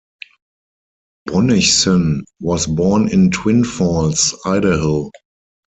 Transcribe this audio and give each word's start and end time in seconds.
Bonnichsen 1.29 2.23
was 2.39 2.65
born 2.65 3.07
in 3.09 3.29
Twin 3.29 3.63
Falls, 3.63 4.33
Idaho. 4.45 5.11